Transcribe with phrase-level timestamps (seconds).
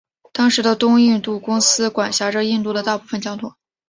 [0.33, 3.53] 当时的东印度公司管辖着印度的大部分疆土。